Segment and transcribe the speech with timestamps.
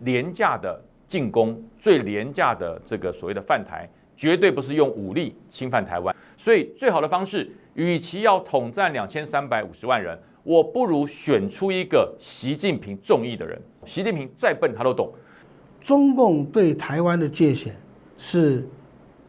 [0.00, 6.14] 廉价的进攻，最廉价的这个所谓的犯台，绝对不是用武力侵犯台湾。
[6.36, 13.60] 所以最好的方式，与其要统战两千三百五十万人，我不如选出一个习近平中意的人。
[13.84, 15.12] 习近平再笨他都懂。
[15.80, 17.74] 中共对台湾的界限
[18.18, 18.68] 是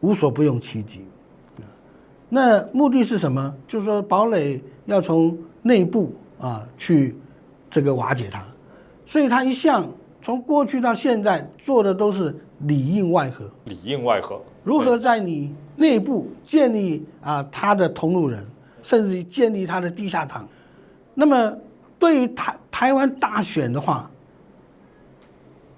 [0.00, 1.04] 无所不用其极。
[2.28, 3.52] 那目的是什么？
[3.66, 7.16] 就是说堡垒要从内部啊去
[7.68, 8.44] 这个瓦解它，
[9.04, 9.90] 所以他一向
[10.30, 13.50] 从过去到现在做的都是里应外合。
[13.64, 18.46] 里应外合，如何在你内部建立啊他的同路人，
[18.80, 20.46] 甚至于建立他的地下党？
[21.14, 21.52] 那么
[21.98, 24.08] 对于台台湾大选的话，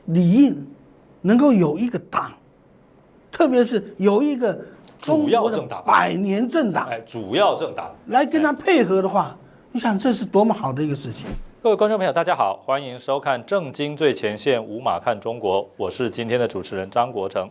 [0.04, 0.66] 理应
[1.22, 2.30] 能够有一个党，
[3.30, 4.58] 特别是有一个。
[5.00, 9.34] 主要政党，百年政党，哎，主要政党来跟他配合的话，
[9.72, 11.26] 你想这是多么好的一个事情。
[11.62, 17.48] 各位观众朋友，大家好，欢迎收看《正经最前线》，无马看中国，我是今天的主持人张国成。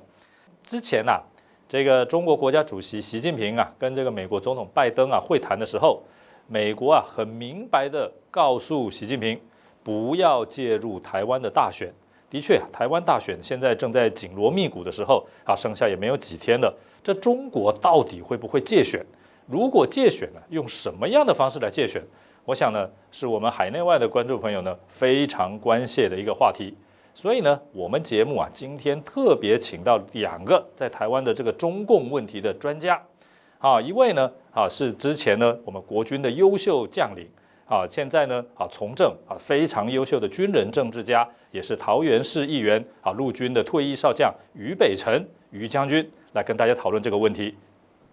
[0.62, 1.22] 之前呐，
[1.70, 6.04] 这个中国国家主席习近平啊，跟这个美国总统拜登啊会谈的时候，
[6.48, 9.40] 美国啊很明白的告诉习近平，
[9.82, 11.90] 不要介入台湾的大选。
[12.30, 16.78] 的确，台湾大选现在正在紧锣密鼓的时候啊，剩下也没有几天了。
[17.02, 19.02] 这中国到底会不会借选？
[19.48, 22.04] 如果借选呢，用什么样的方式来借选？
[22.46, 26.74] 我想呢，是我们海内外的观众朋友呢非常关切的一个话题。
[27.14, 33.02] 所以呢，我们节目啊，今天特别请到两个在台湾的这个中共问题的专家。
[33.60, 37.28] 啊，一位呢啊是之前呢我们国军的优秀将领。
[37.68, 47.56] 啊，现在呢，啊，从政啊，非常优秀的军人政治家，也是桃园市议员啊，陆军的退役少将于北辰于将军来跟大家讨论这个问题。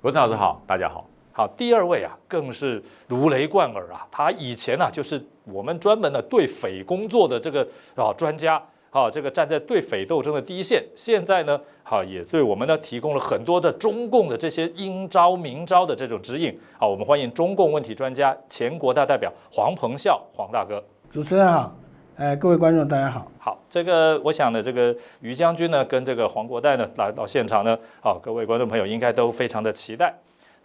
[0.00, 1.17] 国成老师好，大家好。
[1.38, 7.62] 好，第二位啊，更是如雷贯耳啊，他以前呢就是我们专门的对匪工作的这个
[7.94, 8.60] 啊专家。
[8.90, 16.58] 啊，这个站在对匪斗争的第一线，现在呢，好也对我们呢提供了很多的中共的这些阴招明招的这种指引。
[16.78, 20.82] 好，我们欢迎中共问题专家、前国大代表黄鹏孝黄大哥。
[21.10, 21.76] 主持人好，
[22.16, 23.30] 哎，各位观众大家好。
[23.38, 30.18] 好，这个我想呢，这个于将军呢跟这个黄国代呢来到现场呢，好，各位观众朋友应该都非常的期待。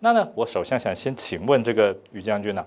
[0.04, 2.66] 那呢，我首先想先请问这个于将军呢。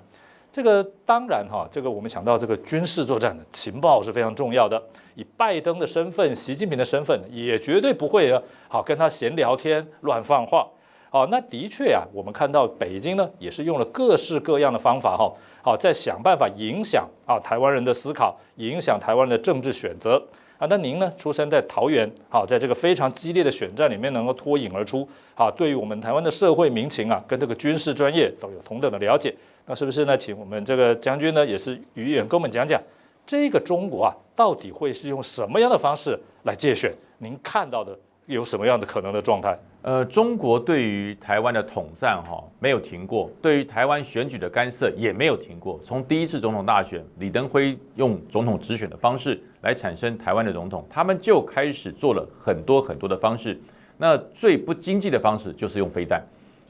[0.51, 4.83] 这个当然哈，这个我们想到这个军事作战的情报是非常重要的。
[5.17, 10.67] 以拜登的身份、习近平的身份，也绝对不会啊好跟他闲聊天、乱放话。
[11.11, 15.31] 好，那的确啊，我们看到北京呢，也是用了各式各样的方法哈，
[15.63, 20.27] 好在想办法影响啊台湾人的思考，影响台湾的政治选择
[20.59, 20.67] 啊。
[20.69, 29.35] 那您呢，出生在桃园，好，在这个非常激烈的选战里面能够脱颖而出，好，对于我们台湾的社会民情啊，跟这个军事专业都有同等的了解。
[29.67, 30.17] 那是不是呢？
[30.17, 32.81] 请我们这个将军呢，也是语言跟我们讲讲，
[33.27, 36.93] 这个中国啊，到底会是用什么样的方式来借选？
[37.19, 39.57] 您看到的有什么样的可能的状态？
[39.83, 45.81] 呃，中国对于台湾的统战哈没有停过，对于台湾选举的干涉也没有停过。
[45.85, 53.59] 从第一次总统大选，李登辉用总统直选的方式来产生台湾的总统，他们就开始做了很多很多的方式。
[53.97, 56.21] 那最不经济的方式就是用飞弹。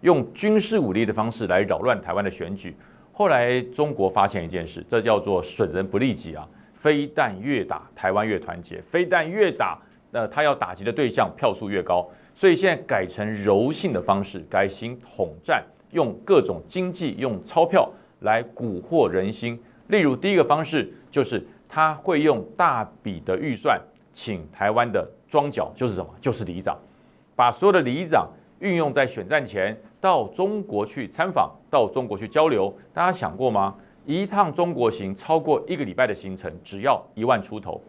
[0.03, 2.77] 用军事武力的方式来扰乱台湾的选举，
[3.13, 6.47] 后来中国发现一件事，这叫做损人不利己啊！
[6.75, 9.79] 飞弹越打，台湾越团结；飞弹越打，
[10.17, 12.09] 那他要打击的对象票数越高。
[12.35, 17.87] 所以现在改成柔性的方式，改行统战，用各种经济、用钞票
[18.21, 19.63] 来蛊惑人心。
[19.89, 23.79] 例如，第一个方式就是他会用大笔的预算，
[24.11, 26.09] 请台湾的庄脚，就是什么？
[26.19, 26.75] 就是里长，
[27.35, 28.27] 把所有的里长
[28.61, 29.79] 运用在选战前。
[29.99, 33.75] 到中国去参访，到中国去交流，大家想过吗？
[34.05, 37.83] 一趟中国行超过一个礼拜的行程，只要一万出头，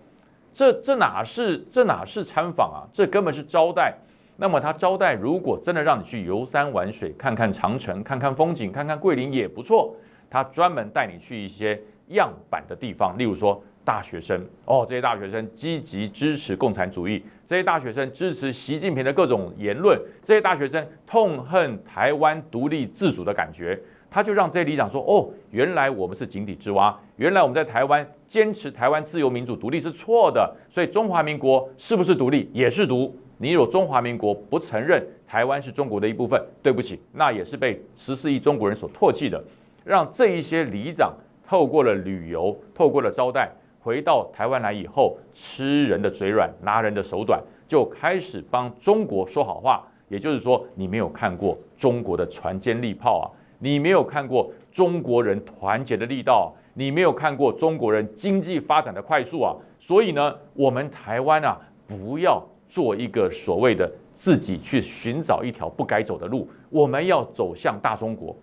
[0.57, 2.81] 这这哪是这哪是参访啊？
[2.91, 3.93] 这根本是招待。
[4.37, 9.95] 那么他招待，如果真的让你去游山玩水，看看长城，看看风景，看看桂林也不错。
[10.31, 13.61] 他专门带你去一些样板的地方，例如说。
[13.85, 23.81] 大学生哦，这些大学生积极支持共产主义，这些大学生支持习近平的各种言论，这些大学生痛恨台湾独立自主的感觉，
[24.11, 33.15] 他就让这些里长说：“哦，原来我们是井底之蛙，原来我们在台湾坚持台湾自由民主独立是错的，所以中华民国是不是独立也是独。
[33.37, 39.41] 你有中华民国不承认台湾是中国的一部分，对不起，那也是被十四亿中国人所唾弃的。
[39.85, 41.13] 让这一些里长
[41.47, 49.87] 透过了旅游，透过了招待。”回到台湾来以后，吃人的嘴软，拿人的手短，就开始帮中国说好话。
[50.09, 53.25] 也就是说，你没有看过中国的船坚利炮啊，
[53.59, 62.39] 你没有看过中国人团结的力道，你没有看过中国人经济发展的快速啊，所以呢，我们台湾啊，不要
[62.69, 68.35] 做一个所谓的自己去寻找一条不该走的路，我们要走向大中国，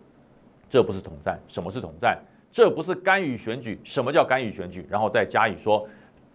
[0.68, 2.20] 这不是统战，什么是统战？
[2.50, 4.84] 这不是干预选举，什么叫干预选举？
[4.90, 5.86] 然后再加以说。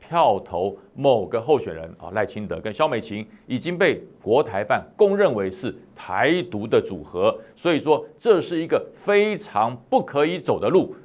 [0.02, 10.96] 票投某个候选人啊，赖清德跟萧美琴已经被国台办公认为是台独的组合，所以说这是一个非常不可以走的路，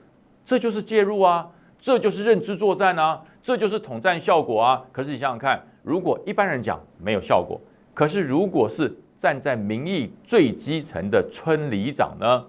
[0.45, 1.49] 这就是介入啊，
[1.79, 4.83] 这就是认知作战啊，这就是统战效果啊。
[4.93, 7.61] 可是你想想看，如果一般人讲没有效果，
[7.95, 12.45] 可是如果是站在民意最基层的村里长呢，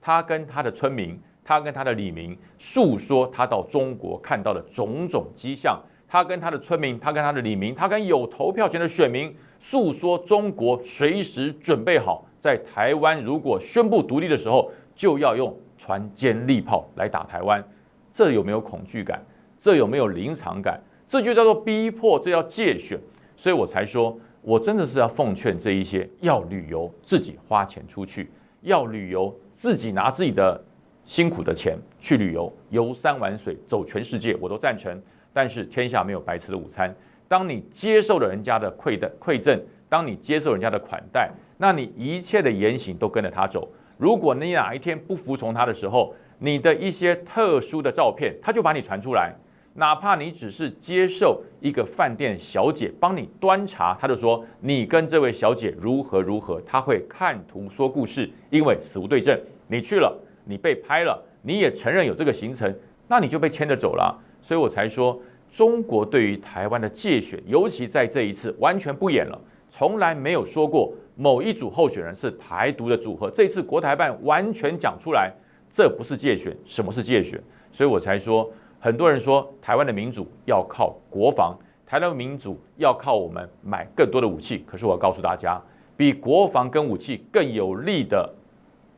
[0.00, 5.80] 他跟他的村民，他跟他的里民诉说他到中国看到的种种迹象。
[6.12, 17.64] 他跟他的村民，他跟他的里民，他跟有投票权的选民诉说：中国随时准备好，在台湾如果宣布独立的时候，就要用船坚利炮来打台湾。
[18.12, 19.24] 这有没有恐惧感？
[19.58, 20.78] 这有没有临场感？
[21.06, 23.00] 这就叫做逼迫，这叫借选。
[23.34, 28.30] 所以我才说，我真的是要奉劝这一些要旅游自己花钱出去，
[28.60, 30.62] 要旅游自己拿自己的
[31.06, 35.00] 辛苦的钱去旅游，游山玩水，走全世界，我都赞成。
[35.32, 36.94] 但是天下没有白吃的午餐。
[37.26, 43.68] 当你接受了人家的馈赠馈赠，当你接受人家的款待，那你一切的言行都跟着他走。
[44.00, 49.30] 如果你哪一天不服从他的时候，你的一些特殊的照片，他就把你传出来。
[49.74, 59.38] 哪怕你只是接受一个饭店小姐帮你端茶，他就说你跟这位小姐如何如何，他会看图说故事，因为死无对证。
[59.66, 62.74] 你去了，你被拍了，你也承认有这个行程，
[63.06, 64.18] 那你就被牵着走了。
[64.40, 65.20] 所以我才说，
[65.50, 69.38] 中国对于台湾的界选，尤其在这一次完全不演了，
[69.68, 73.30] 从来没有说过某一组候选人是台独的组合。
[73.30, 75.30] 这次国台办完全讲出来，
[75.70, 77.38] 这不是借选，什么是借选？
[77.70, 78.50] 所以我才说，
[78.80, 81.54] 很多人说台湾的民主要靠国防，
[81.86, 84.64] 台湾民主要靠我们买更多的武器。
[84.66, 85.62] 可是我告诉大家，
[85.94, 88.26] 比国防跟武器更有力的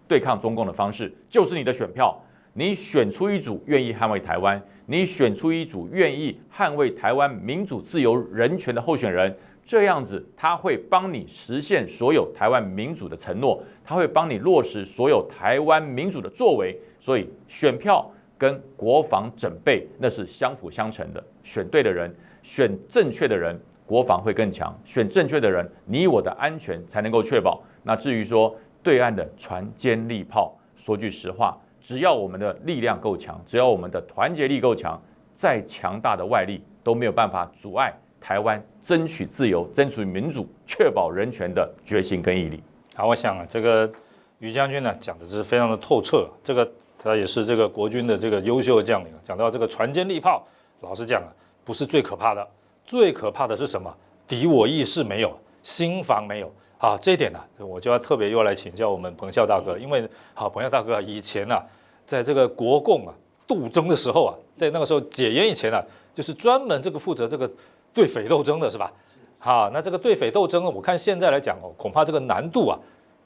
[0.06, 2.16] 对抗中共的方式，就是你的选票。
[2.54, 4.62] 你选出一组愿意捍卫台湾。
[4.86, 9.34] 你选出一组愿意捍卫台湾民主、自由、人权的候选人，
[9.64, 16.78] 这样子他会帮你实现所有台湾民主的承诺，他会帮你落实所有台湾民主的作为。
[17.00, 27.62] 所以选票跟国防准备那是相辅相成的，选对的人，选正确的人，国防会更强；选正确的人，你我的安全才能够确保。
[27.82, 31.56] 那至于说对岸的船坚利炮，说句实话。
[31.80, 35.00] 只要我们的力量够强，只要我们的团结力够强，
[35.34, 42.62] 再强大的外力都没有办法阻碍台湾争取自由、争取民主、确保人权的决心跟毅力。
[42.94, 43.90] 好，我想啊，这个
[44.38, 49.12] 于将军呢讲的是非常的透彻，这个他也是这个国军的这个优秀的将领。
[49.24, 50.46] 讲到这个船坚利炮，
[50.80, 51.28] 老实讲啊，
[51.64, 52.48] 不是最可怕的，
[52.86, 53.92] 最可怕的是什么？
[54.28, 56.52] 敌我意识没有，心防没有。
[56.78, 61.56] 啊，这一点呢，我就要特别又来请教我们彭笑大哥，因为好，彭笑大哥以前呢，
[62.04, 63.14] 在这个国共啊
[63.46, 65.80] 斗争的时候啊，在那个时候解严以前呢，
[66.12, 67.48] 就是专门这个负责这个
[67.92, 68.92] 对匪斗争的是吧？
[69.38, 72.78] 好，那这个对匪斗争呢，我看现在来讲哦，恐怕这个难度啊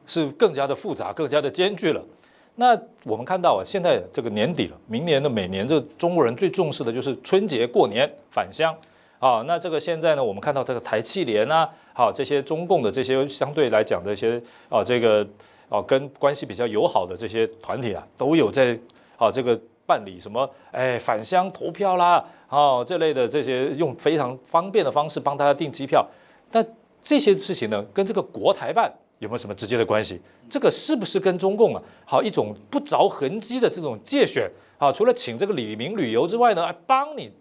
[0.06, 2.02] 是更加的复杂，更加的艰巨了。
[2.54, 8.74] 那我们看到啊，现在这个年底了，明年的每年这中国人最重视的就是春节过年返乡。
[9.18, 15.26] 啊，那这个现在呢，我们看到这个台气联啊，好这些中共的这些相对来讲的一些啊，这个
[15.70, 18.78] 啊跟关系比较友好的这些团体啊，都有在
[19.16, 26.06] 啊这个办理什么哎返乡投票啦，啊这类的这些用非常方便的方式帮大家订机票。
[26.52, 26.64] 那
[27.02, 30.20] 这些事情呢，跟这个国台办有没有什么直接的关系？
[30.50, 34.92] 这个是不是跟中共啊，好一种不着痕迹的这种借选啊？
[34.92, 37.32] 除了请这个李明旅游之外呢，帮你。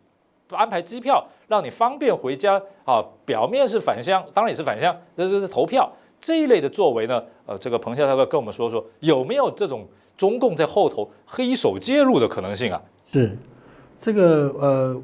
[0.52, 3.04] 安排机票，让你方便回家啊。
[3.26, 7.22] 表面是返乡，当然也是返乡，这这是投票这一类的作为呢。
[7.48, 12.82] 呃，这个彭教授跟我们说说，有没有这种中共在后头黑手介入的可能性啊？
[13.12, 13.38] 是，
[14.00, 15.02] 这个呃，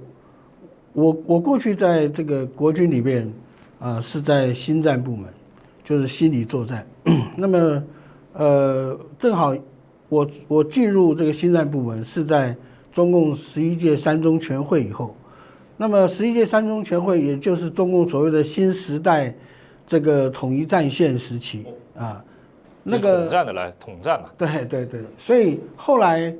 [0.93, 3.31] 我我过去在这个国军里面
[3.79, 5.27] 啊，是在心战部门，
[5.83, 6.85] 就是心理作战。
[7.35, 7.83] 那么
[8.33, 9.55] 呃，正好
[10.09, 12.55] 我我进入这个心战部门是在
[12.91, 15.15] 中共十一届三中全会以后。
[15.77, 19.33] 那么十一届三中全会，也就是中共所谓的新时代
[19.87, 21.65] 这个统一战线时期
[21.97, 22.23] 啊，
[22.83, 24.29] 那个统战的来统战嘛。
[24.37, 26.33] 对对对，所以后来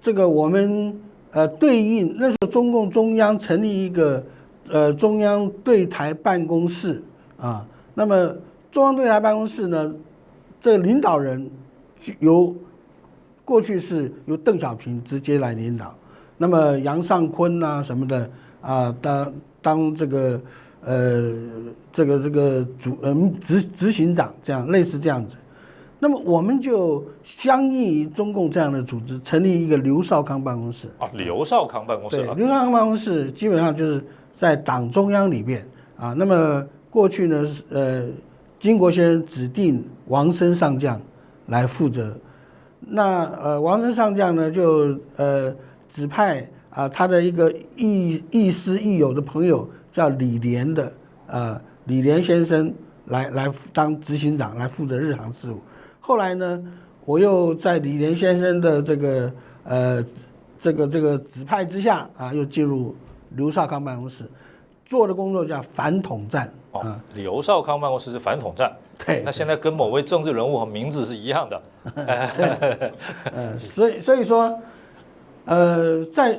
[0.00, 1.00] 这个我们
[1.32, 4.22] 呃对应那时候中共中央成立一个
[4.68, 7.02] 呃中央对台办公室
[7.38, 8.34] 啊，那么
[8.70, 9.94] 中央对台办公室呢，
[10.60, 11.48] 这领导人
[12.18, 12.54] 由
[13.44, 15.94] 过去是由邓小平直接来领导。
[16.36, 18.28] 那么杨尚昆啊什么的
[18.60, 19.32] 啊，当
[19.62, 20.40] 当这个
[20.84, 21.32] 呃
[21.92, 25.36] 这个这个主嗯执执行长这样类似这样子。
[26.04, 30.86] 那么我们就相应于中共这样的组织，成立一个刘少康办公室。
[30.98, 34.04] 啊，刘少康办公室对，啊，刘少康办公室基本上就是
[34.36, 36.12] 在党中央里面啊。
[36.12, 38.04] 那么过去呢，是呃，
[38.60, 41.00] 金国先生指定王生上将
[41.46, 42.14] 来负责。
[42.80, 45.56] 那呃，王生上将呢，就呃
[45.88, 50.92] 指派啊他的一个亦亦师亦友的朋友叫李连的
[51.28, 52.70] 呃李连先生
[53.06, 55.58] 来来当执行长，来负责日常事务。
[56.06, 56.62] 后来呢，
[57.06, 59.32] 我又在李连先生的这个
[59.64, 60.04] 呃
[60.58, 62.94] 这个这个指派之下啊，又进入
[63.30, 64.24] 刘少康办公室，
[64.84, 68.70] 做的工作叫反统战哦啊，，刘少康办公室是反统战，
[69.06, 71.62] 对那，现在跟某位政治人物和名字是一样的，
[73.32, 74.60] 呃，所以所以说，
[75.46, 76.38] 呃，在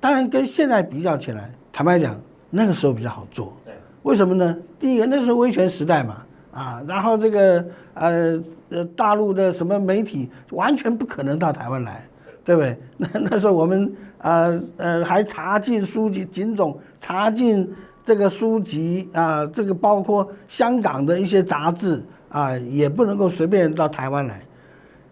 [0.00, 2.20] 当然跟现在比较起来，坦白讲，
[2.50, 3.56] 那个时候比较好做。
[3.64, 3.72] 对，
[4.02, 4.56] 为什么呢？
[4.80, 12.06] 第一个，那时候威权时代嘛，啊，然后这个呃呃大陆的什么媒体完全不可能到台湾来，
[12.44, 12.78] 对不对？
[12.98, 17.68] 那那时候我们呃呃还查禁书籍，警总查禁
[18.04, 24.40] 这个书籍啊，这个包括香港的一些杂志啊，也不能够随便到台湾来，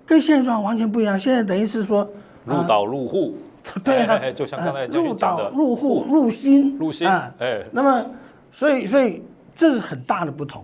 [0.05, 1.19] 跟现状完全不一样。
[1.19, 2.07] 现在等于是说，
[2.45, 3.35] 入岛入户，
[3.83, 8.07] 对啊哎哎就像刚才呃将军入岛入户入心入心，啊，哎，那么，
[8.53, 9.23] 所以所以
[9.55, 10.63] 这是很大的不同。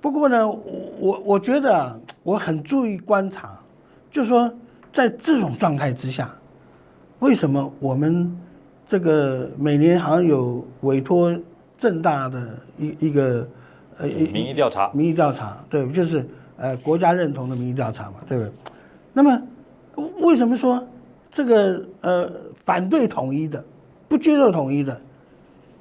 [0.00, 0.60] 不过呢，我
[1.00, 3.58] 我我觉得啊，我很注意观察，
[4.10, 4.52] 就是说
[4.92, 6.30] 在这种状态之下，
[7.18, 8.38] 为什么我们
[8.86, 11.36] 这个每年好像有委托
[11.76, 13.48] 正大的一一个
[13.98, 16.24] 呃民意调查，民意调查，对，就是
[16.56, 18.52] 呃国家认同的民意调查嘛，对不对？
[19.12, 19.42] 那么
[20.20, 20.86] 为什么说
[21.30, 22.30] 这个呃
[22.64, 23.64] 反对统一的、
[24.08, 25.00] 不接受统一的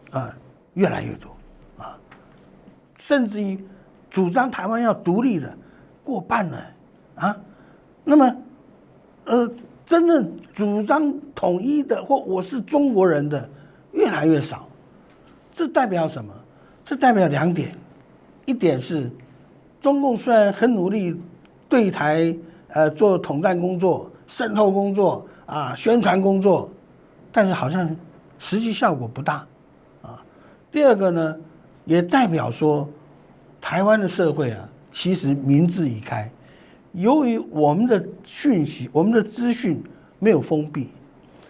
[0.09, 0.35] 啊
[0.73, 1.29] 越来越多
[1.77, 1.95] 啊，
[2.97, 3.59] 甚至于
[4.15, 5.53] 主张台湾要独立的
[6.01, 6.57] 过半了
[7.15, 7.37] 啊，
[8.05, 8.33] 那么
[9.25, 9.51] 呃
[9.85, 13.49] 真正主张统一的或我是中国人的
[13.91, 14.69] 越来越少，
[15.51, 16.33] 这代表什么？
[16.81, 17.75] 这代表两点。
[18.45, 19.11] 一点是，
[19.81, 21.19] 中共虽然很努力
[21.67, 22.33] 对台
[22.69, 26.69] 呃做统战工作、渗透工作啊、宣传工作，
[27.33, 27.93] 但是好像
[28.39, 29.45] 实际效果不大
[30.01, 30.23] 啊。
[30.71, 31.35] 第二个呢，
[31.83, 32.87] 也代表说，
[33.65, 36.29] 台湾的社会啊，其实民智已开，
[36.93, 39.83] 由于我们的讯息、我们的资讯
[40.19, 40.89] 没有封闭，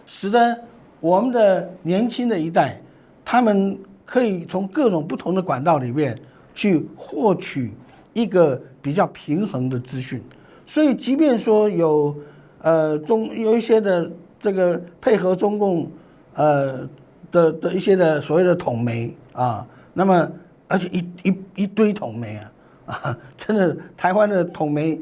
[0.06, 0.58] 使得
[0.98, 2.80] 我们的年轻的一代，
[3.22, 6.18] 他们可以从各种不同的管道里面
[6.54, 7.74] 去获取
[8.14, 10.22] 一个比较平衡的资讯。
[10.66, 12.16] 所以，即便说有
[12.62, 15.86] 呃中有一些的这个配合中共
[16.32, 16.88] 呃
[17.30, 20.26] 的的一些的所谓的统媒啊，那么
[20.68, 22.52] 而且一一一堆统媒啊
[22.86, 25.00] 啊， 真的台湾的统媒，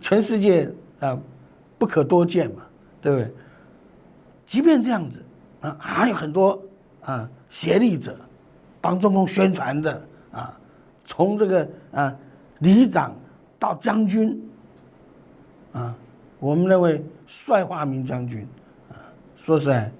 [0.00, 1.18] 全世界啊
[1.78, 2.62] 不可多见嘛，
[3.00, 3.32] 对不对？
[4.46, 5.22] 即便这样子
[5.60, 6.62] 啊，还有很多
[7.02, 8.16] 啊协力者
[8.80, 10.58] 帮中共宣传的啊，
[11.04, 12.14] 从这个啊
[12.58, 13.14] 里长
[13.58, 14.40] 到将军
[15.72, 15.94] 啊，
[16.38, 18.46] 我们那位帅化民将军
[18.90, 18.96] 啊，
[19.36, 19.90] 说实在，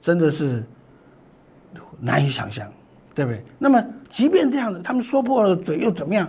[0.00, 0.64] 真的是
[2.00, 2.72] 难以想象，
[3.14, 3.44] 对不对？
[3.58, 6.28] 那么即便这样子，他们说破了嘴又怎么样？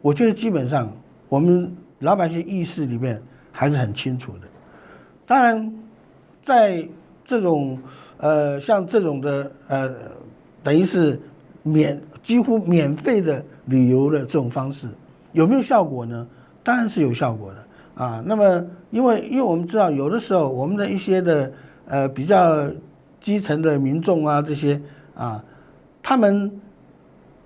[0.00, 0.92] 我觉得基本上
[1.28, 4.40] 我们老百姓意识里面还是很清楚的。
[5.26, 5.72] 当然，
[6.42, 6.86] 在
[7.24, 7.78] 这种
[8.18, 9.94] 呃像这种的呃，
[10.62, 11.18] 等于是
[11.62, 14.88] 免几乎免费的旅游的这种方式，
[15.32, 16.26] 有没有效果呢？
[16.62, 18.22] 当然是有效果的啊。
[18.26, 21.50] 那么因为因为我们知道，有的时候我们的一些的
[21.86, 22.70] 呃比较
[23.20, 24.78] 基层的民众啊这些
[25.14, 25.42] 啊，
[26.04, 26.60] 他们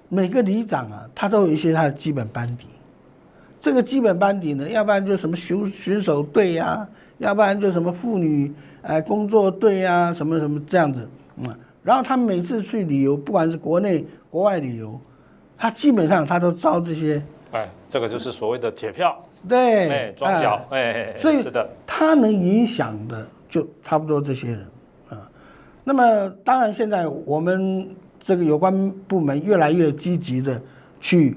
[0.09, 2.67] 每个里长啊，他都有一些他的基本班底。
[3.61, 6.87] 这个基本班底呢，要不然就什么巡巡守队呀、
[7.19, 15.01] 要不然就什么妇女呃工作队呀、什么什么这样子，嗯，然后他们每次去旅游，不管是国内国外旅游，
[15.57, 17.23] 他基本上他都招这些，
[17.53, 19.17] 哎，这个就是所谓的铁票，
[19.49, 24.67] 对，哎，庄脚哎，哎，哎所以是的，他能影响的就差不多这些人
[25.11, 25.31] 啊。
[25.85, 27.89] 那么当然，现在我们
[28.29, 30.61] 这个有关部门越来越积极的
[31.01, 31.35] 去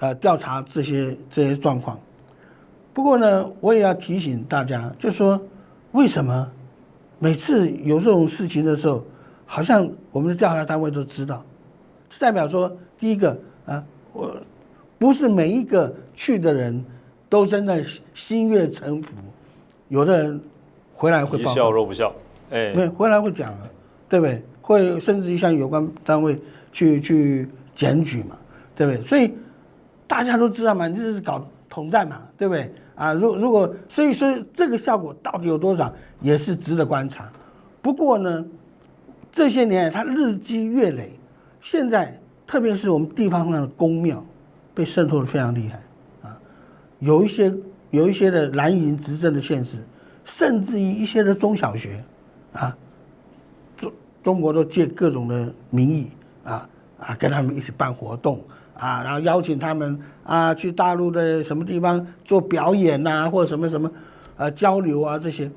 [0.00, 1.96] 呃调查这些这些状况。
[2.92, 5.40] 不过呢，我也要提醒大家，就说
[5.92, 6.50] 为什么
[7.20, 9.04] 每次有这种事情的时候，
[9.46, 11.44] 好像我们的调查单位都知道，
[12.08, 13.80] 这代表说，第一个啊，
[14.12, 14.36] 我
[14.98, 16.84] 不是每一个去的人
[17.28, 19.14] 都真的心悦诚服，
[19.86, 20.40] 有的人
[20.96, 22.12] 回来会报告，笑若不笑，
[22.50, 23.60] 哎，没有回来会讲啊，
[24.08, 24.42] 对不对？
[24.74, 26.38] 会甚至于向有关单位
[26.70, 28.36] 去去检举嘛，
[28.76, 29.02] 对不对？
[29.02, 29.34] 所以
[30.06, 32.72] 大家都知道嘛，你这是搞统战嘛，对不对？
[32.94, 37.28] 啊，如如果所以说这个效果到底有多少，也是值得观察。
[37.82, 38.44] 不过呢，
[39.32, 41.18] 这些年它日积月累，
[41.60, 44.24] 现在特别是我们地方上的公庙
[44.72, 46.38] 被渗透的非常厉害啊，
[46.98, 47.52] 有一些
[47.90, 49.78] 有一些的蓝营执政的县市，
[50.24, 52.04] 甚至于一些的中小学
[52.52, 52.76] 啊，
[54.22, 56.08] 中国都借各种的名义
[56.44, 58.40] 啊啊跟他们一起办活动
[58.74, 63.90] 啊，然后邀请他们啊去大陆的什么地方做表演呐、或者什么什么
[64.36, 65.50] 呃交流啊这些，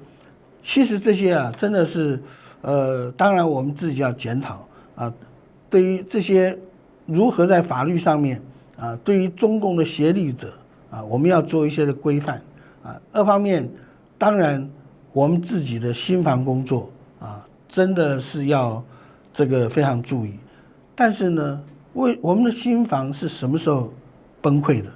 [0.62, 2.22] 其实这些啊真的是
[2.62, 4.66] 呃，当然我们自己要检讨
[4.96, 5.14] 啊，
[5.70, 6.58] 对于这些
[7.06, 8.42] 如何在法律上面
[8.78, 10.54] 啊，对于中共的协力者
[10.90, 12.42] 啊，我们要做一些的规范
[12.84, 12.96] 啊。
[13.12, 13.70] 二方面，
[14.18, 14.70] 当然
[15.12, 16.90] 我们自己的心防工作，
[17.74, 18.84] 真的是要
[19.34, 20.36] 这个非常注意。
[20.94, 21.60] 但是呢，
[21.96, 23.92] 为我们的心房是什么时候
[24.40, 24.90] 崩溃的？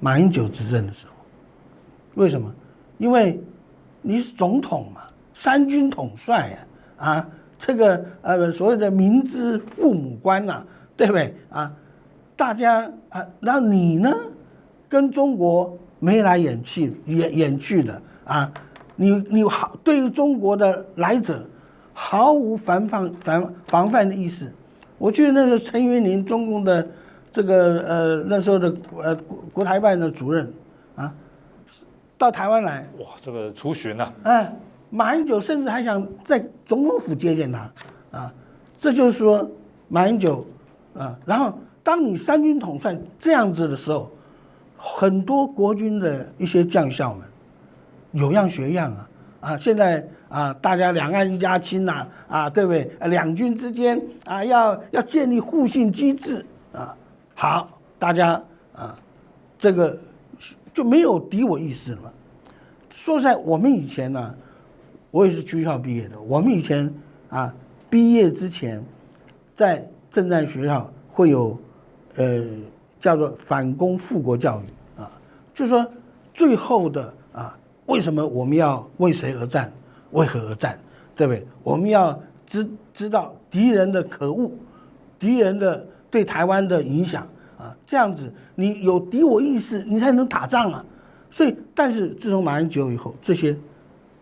[0.00, 1.12] 马英九执政的时候。
[2.14, 2.50] 为什么？
[2.96, 3.38] 因为
[4.00, 5.02] 你是总统嘛，
[5.34, 6.58] 三军统帅呀、
[6.96, 10.64] 啊，这个呃所谓的民之父母官呐、
[10.96, 11.70] 对不对啊？
[12.34, 14.10] 大家啊，然后你呢，
[14.88, 18.50] 跟中国眉来眼去眼眼去的啊，
[18.96, 21.46] 你你好对于中国的来者
[21.94, 24.52] 毫无防范防防范的意识。
[24.98, 26.86] 我记得那时候陈云林中共的
[27.32, 30.52] 这个呃那时候的呃国国台办的主任
[30.96, 31.12] 啊，
[32.18, 34.52] 到台湾来，哇，这个出巡呐、哎，
[34.90, 37.70] 马英九甚至还想在总统府接见他
[38.10, 38.32] 啊，
[38.78, 39.48] 这就是说
[39.88, 40.46] 马英九
[40.94, 44.10] 啊，然后当你三军统帅这样子的时候，
[44.76, 47.22] 很多国军的一些将校们
[48.12, 49.08] 有样学样啊
[49.40, 52.90] 啊，现在啊大家两岸一家亲呐啊对不对？
[53.08, 56.92] 两军之间啊要要建立互信机制啊，
[57.36, 58.42] 好，大家
[58.74, 58.98] 啊
[59.56, 59.96] 这个
[60.72, 62.10] 就没有敌我意识了嘛。
[62.90, 64.34] 说实在，我们以前呢、
[65.12, 66.20] 我也是军校毕业的。
[66.20, 66.92] 我们以前
[67.28, 67.54] 啊，
[67.88, 68.82] 毕业之前，
[69.54, 71.56] 在政战学校会有，
[72.16, 72.44] 呃，
[72.98, 75.10] 叫做反攻复国教育啊，
[75.54, 75.86] 就是说
[76.32, 79.72] 最后的啊，为什么我们要为谁而战，
[80.14, 80.78] 为何而战，
[81.14, 81.46] 对不对？
[81.62, 84.50] 我们要知知道敌人的可恶，
[85.18, 87.26] 敌人的对台湾的影响
[87.58, 90.84] 啊，这样子你有敌我意识，你才能打仗啊。
[91.30, 93.56] 所以，但是自从马英九以后，这些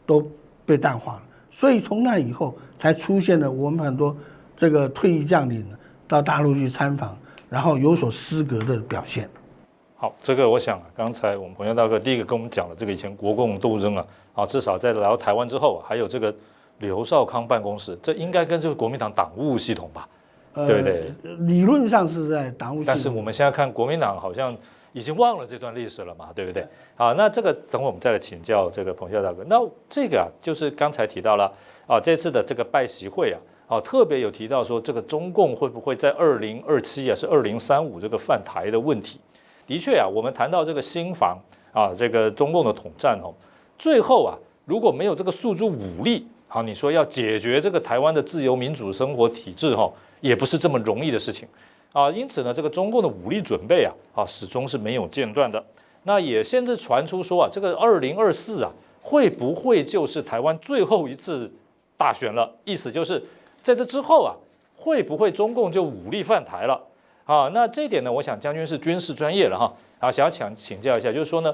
[0.06, 0.26] 都
[0.64, 1.22] 被淡化了。
[1.50, 4.16] 所以从那以后，才出现了我们很多
[4.56, 5.62] 这个退役将领
[6.08, 7.14] 到大陆去参访，
[7.50, 9.28] 然后有所失格的表现。
[9.96, 16.34] 好，这个我想，刚才我们朋友大哥第一个跟我们讲了这个以前国共斗争啊，啊，至少在来到台湾之后啊，还有这个
[16.78, 20.08] 刘少康办公室，这应该跟这个国民党党务系统吧？
[20.54, 21.10] 对不对？
[21.24, 24.54] 呃理论上是在党务系统，但是我们现在看国民党好像
[24.92, 26.66] 已经忘了这段历史了嘛，对不对？
[26.94, 29.42] 好，那这个等会我们再来请教这个彭孝大哥。
[29.46, 29.56] 那
[29.88, 31.50] 这个啊，就是刚才提到了
[31.86, 33.40] 啊，这次的这个拜习会啊，
[33.76, 39.18] 啊，特别有提到说这个中共会不会在二零二七啊，是二零三五这个犯台的问题。
[39.66, 41.38] 的确啊，我们谈到这个新房
[41.72, 43.32] 啊，这个中共的统战哦，
[43.82, 51.48] 最后啊，如果没有这个诉诸武力，好，你说要解决这个台湾的自由民主生活体制哈、也不是这么容易的事情
[51.92, 52.08] 啊。
[52.08, 55.60] 因此呢，这个中共的武力准备啊，啊，始终是没有间断的。
[56.04, 58.70] 那也甚至传出说啊，这个二零二四啊，
[59.02, 61.50] 会不会就是台湾最后一次
[61.96, 62.48] 大选了？
[62.62, 63.20] 意思就是
[63.64, 64.32] 在这之后啊，
[64.76, 66.80] 会不会中共就武力犯台了？
[67.24, 71.52] 啊，那这点呢，我想将军是军事专业了哈，啊，想要请请教一下，就是说呢，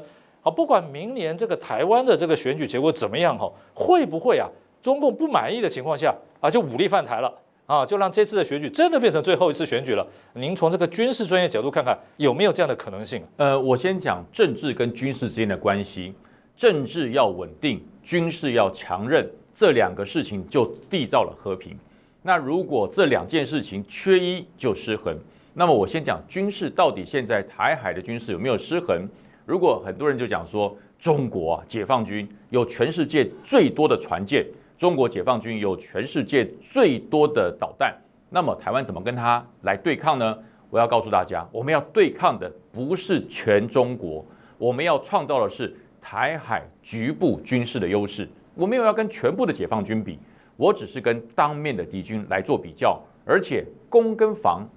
[0.51, 4.49] 不管明年这个台湾的这个选举结果怎么样哈，会不会啊，
[4.83, 7.33] 中共不满意的情况下啊，就武力犯台了？
[7.67, 10.07] 啊，就让这次的选举真的变成最后一次选举了。
[10.33, 13.23] 您从这个军事专业角度看看，有没有这样的可能性？
[13.37, 16.15] 呃，我先讲政治跟军事之间的关系。
[16.57, 21.79] 政治要稳定，军事要强韧，这两个事情就缔造了和平。
[22.23, 25.17] 那如果这两件事情缺一就失衡。
[25.55, 29.09] 那么我先讲军事，到底现在台海的军事有没有失衡？
[29.49, 37.97] 如果很多人就讲说，中国啊，解放军有全世界最多的船舰，中国解放军有全世界最多的导弹，
[38.29, 40.39] 那么台湾怎么跟他来对抗呢？
[40.69, 44.23] 我要告诉大家，我们要对抗的不是全中国，
[44.59, 48.29] 我们要创造的是台海局部军事的优势。
[48.55, 50.19] 我没有要跟全部的解放军比，
[50.59, 54.69] 我只是跟当面的敌军来做比较，而且攻跟防，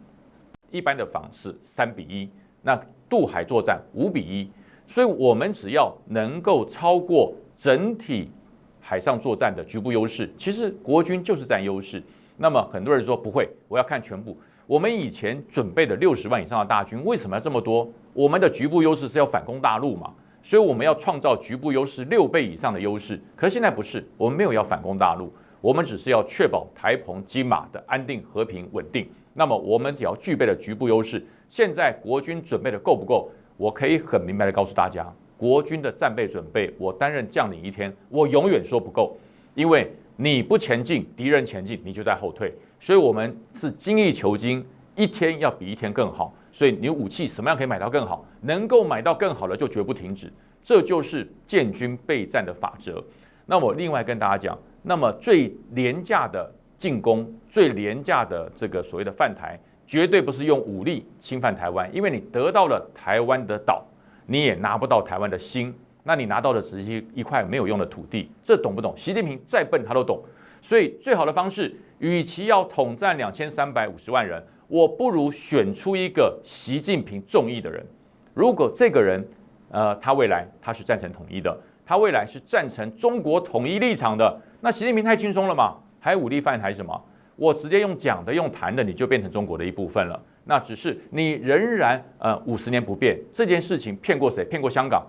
[0.69, 2.29] 一般的防是三比一，
[2.61, 4.49] 那渡海作战五比一，
[4.91, 8.29] 所以我们只要能够超过整体
[8.81, 12.03] 海上作战的局部优势，其实国军就是占优势。
[12.35, 14.37] 那么很多人说不会，我要看全部。
[14.67, 17.89] 我们以前准备的六十万以上的大军，为什么要这么多？
[18.11, 23.17] 我们的局部优势是要反攻大陆嘛，所以我们要创造局部优势六倍以上的优势。
[23.33, 29.09] 可是现在不是，我们没有要反攻大陆，我们只是要确保台澎金马的安定、和平、稳定。
[29.33, 33.31] 那么我们只要具备了局部优势，现在国军准备的够不够？
[33.61, 35.05] 我可以很明白的告诉大家，
[35.37, 39.15] 国军的战备准备，我担任将领一天，我永远说不够，
[39.53, 39.91] 因为。
[40.17, 42.53] 你不前进，敌人前进，你就在后退。
[42.79, 44.63] 所以，我们是精益求精，
[44.95, 46.31] 一天要比一天更好。
[46.51, 48.23] 所以，你武器什么样可以买到更好？
[48.41, 50.31] 能够买到更好的，就绝不停止。
[50.61, 53.03] 这就是建军备战的法则。
[53.47, 59.59] 那我另外跟大家讲，那么最廉价的进攻，最廉价的这个所谓的饭台，
[59.91, 63.83] 绝对不是用武力侵犯台湾，因为你得到了台湾的岛，
[64.25, 65.75] 你也拿不到台湾的心。
[66.03, 68.93] 那你拿到的只是一一块没有用的土地，这懂不懂？
[68.95, 70.23] 习近平再笨他都懂，
[70.61, 77.85] 所以最好的方式，与其要统战两千三百五十万人，我不如选出一个习近平中意的人。
[78.33, 79.21] 如果这个人，
[79.71, 81.53] 呃，他未来他是赞成统一的，
[81.85, 85.75] 他未来是赞成中国统一立场的，那习近平太轻松了嘛？
[85.99, 87.03] 还武力犯台什么？
[87.41, 90.23] 我直接用讲的、用谈的，你就变成中国的一部分了。
[90.43, 94.45] 那只是你仍然呃五十年不变，这件事情骗过谁？
[94.45, 95.03] 骗过香港。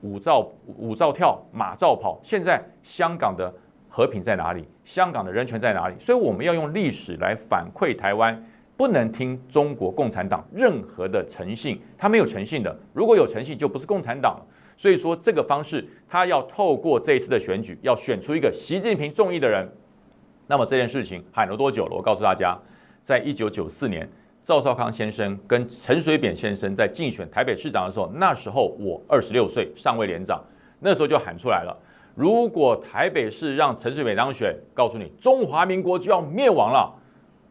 [0.00, 2.18] 五照五照跳，马照跑。
[2.22, 3.52] 现在香港的
[3.90, 4.64] 和平在哪里？
[4.86, 5.94] 香港的人权在哪里？
[5.98, 8.42] 所以我们要用历史来反馈台湾，
[8.74, 12.74] 不能听中国共产党任何的诚信，他没有诚信的。
[12.94, 14.46] 如果有诚信，就不是共产党了。
[14.78, 19.70] 所以说这个方式，他要透过这一次的选举，要选出一个习近平中意的人。
[20.50, 21.94] 那么这件事情喊了多久了？
[21.94, 22.58] 我告诉大家，
[23.04, 24.06] 在一九九四年。
[24.42, 30.42] 赵少康先生跟陈水扁先生在竞选台北市长的时候，那时候我二十六岁，尚未连长，
[30.80, 31.76] 那时候就喊出来了：
[32.16, 36.92] 如果台北市让陈水扁当选，告诉你中华民国就要灭亡了。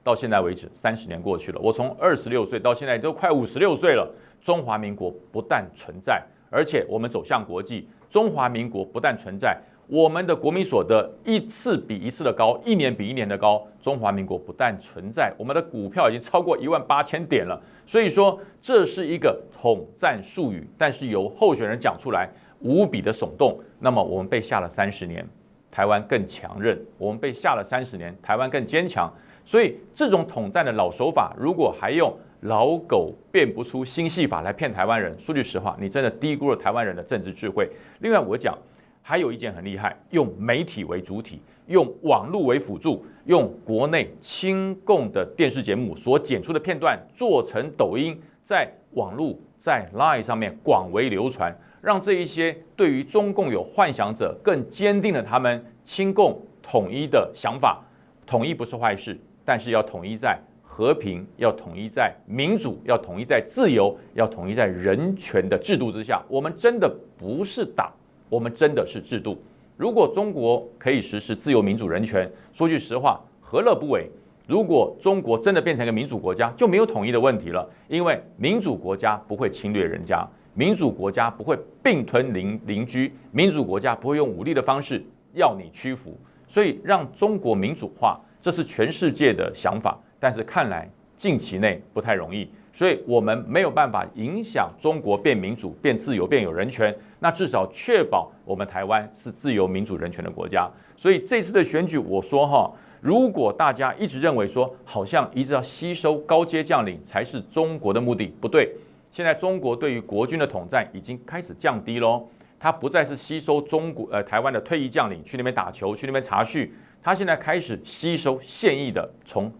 [0.03, 7.87] 到现在为止，三十年过去了，我从二十六岁到现在都快五十六岁了，中华民国不但存在，而且我们走向国际。
[8.09, 9.57] 中华民国不但存在。
[9.91, 13.65] 我们的国民所得一次比一次的高，一年比一年的高。
[13.81, 17.59] 中华民国不但存在，我们的股票已经超过一万八千点了。
[17.87, 23.59] 所以说，这是一个统战术语，但是由候选人讲出来，无比的耸动。
[23.79, 25.27] 那么我们被吓了三十年，
[25.71, 29.11] 台湾更强韧；我们被吓了三十年，台湾更坚强。
[29.43, 37.67] 所以这种统战的老手法，如果还用老狗变不出新戏法来骗台湾人，说句实话，你真的低估了台湾人的政治智慧。
[38.01, 38.55] 另外，我讲。
[39.01, 57.83] 还有一件很厉害，用媒体为主体，用网络为辅助，用国内亲共的电视节目所剪出的片段做成抖音，在网络在 Line 上面广为流传，让这一些对于中共有幻想者更坚定了他们亲共统一的想法。
[58.25, 66.23] 统一不是坏事，但是要统一在和平，要统一在民主，要统一在自由，要统一在人权的制度之下。
[66.29, 67.91] 我们真的不是党。
[68.29, 69.37] 我们真的是制度。
[69.75, 74.09] 如果中国可以实施自由、民主、人权，说句实话，何乐不为？
[74.45, 77.69] 如果中国真的变成一个民主国家，就没有统一的问题了。
[77.87, 86.17] 因为民主国家不会侵略人家，民主国家不会并吞邻邻居，民主国家不会用武力的方式要你屈服。
[86.47, 92.49] 所以，让中国民主化，这是全世界的想法，但是看来近期内不太容易。
[92.73, 96.95] 所以我们没有办法影响中国变民主、变自由、变有人权。
[97.19, 100.69] 那至少确保我们台湾是自由、民主、人权的国家。
[100.97, 108.73] 所以这次的选举，我说哈，如果大家一直认为说，好像一直要吸收高阶将领才是中国的目的，不对。
[109.11, 112.27] 现在中国对于国军的统战已经开始降低喽，
[112.59, 119.51] 它不再是吸收中国呃台湾的退役将领去那边打球、去那边查序，它现在开始吸收现役的，从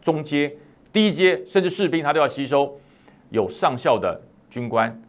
[0.00, 0.56] 中阶。
[0.92, 2.78] 低阶甚至士兵他都要吸收，
[3.30, 5.02] 有上校的军官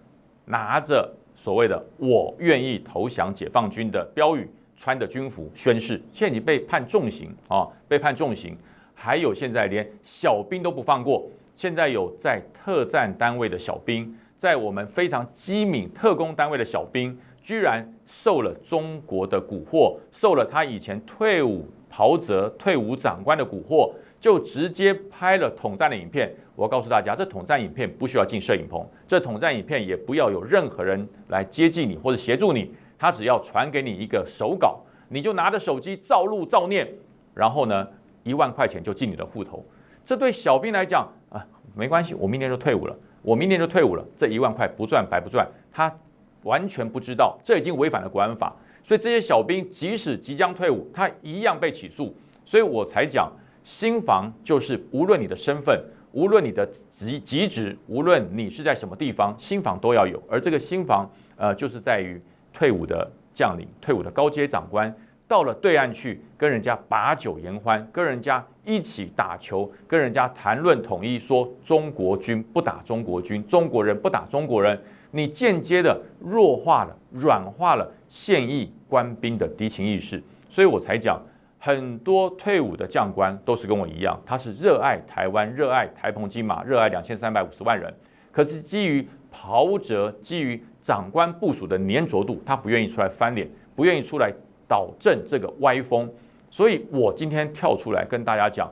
[0.46, 6.02] 拿着所谓的“我愿意投降解放军”的标语，穿着军服宣誓。
[6.12, 8.58] 现在你被判重刑啊，被判重刑。
[8.93, 11.28] 还有现在连小兵都不放过。
[11.56, 23.91] 现在有在特战单位的小兵，在我们非常机敏特工单位的小兵，居然受了中国的蛊惑，受了他以前退伍袍泽、退伍长官的蛊惑。
[24.26, 26.34] 就直接拍了统战的影片。
[26.56, 36.92] 我告诉大家，这统战影片不需要进摄影棚，这统战影片也不要有任何人来接近你或者协助你，他只要传给你一个手稿，你就拿着手机照录照念，
[37.36, 37.88] 然后呢，
[38.24, 39.64] 一万块钱就进你的户头。
[40.04, 45.48] 这对小兵来讲啊，没关系，我明年就退伍了，我明年就退伍了，这一万块不赚白不赚。
[45.72, 45.96] 他
[46.42, 48.52] 完全不知道，这已经违反了国安法。
[48.82, 52.12] 所以这些小兵即使即将退伍，他一样被起诉。
[52.44, 53.32] 所以我才讲，
[53.65, 60.21] 新房就是无论你的身份，无论你的籍籍职，无论你是在什么地方，新房都要有。
[60.30, 62.21] 而这个新房，呃，就是在于
[62.54, 64.95] 退伍的将领、退伍的高阶长官。
[65.28, 81.19] 到了对岸去跟人家把酒言欢，跟人家一起打球，跟人家谈论统一，说中国军不打中国军，中国人不打中国人，你间接的弱化了、软化了现役官兵的敌情意识，所以我才讲，
[81.65, 87.91] 很多退伍的将官都是跟我一样，他是热爱台湾、热爱台澎金马、热爱两千三百五十万人，
[88.32, 94.32] 可是基于袍泽、基于长官部署的粘着度，他不愿意出来翻脸，不愿意出来。
[94.67, 96.12] 导正这个歪风，
[96.49, 98.67] 所以我今天跳出来跟大家讲，